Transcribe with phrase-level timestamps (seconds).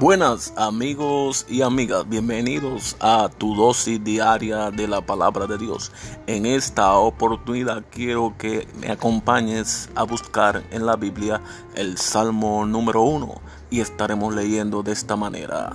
[0.00, 5.92] Buenas amigos y amigas, bienvenidos a tu dosis diaria de la palabra de Dios.
[6.26, 11.42] En esta oportunidad quiero que me acompañes a buscar en la Biblia
[11.74, 15.74] el Salmo número uno y estaremos leyendo de esta manera.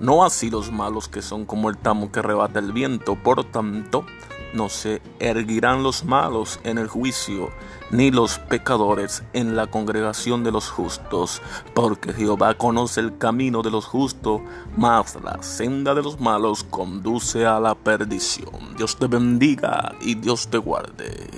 [0.00, 4.06] No así los malos que son como el tamo que rebata el viento, por tanto,
[4.54, 7.50] no se erguirán los malos en el juicio,
[7.90, 11.42] ni los pecadores en la congregación de los justos,
[11.74, 14.40] porque Jehová conoce el camino de los justos,
[14.74, 18.74] mas la senda de los malos conduce a la perdición.
[18.78, 21.28] Dios te bendiga y Dios te guarde.